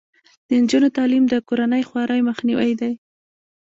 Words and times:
د 0.47 0.49
نجونو 0.61 0.87
تعلیم 0.97 1.23
د 1.29 1.33
کورنۍ 1.47 1.83
خوارۍ 1.89 2.21
مخنیوی 2.29 2.71
دی. 2.81 2.93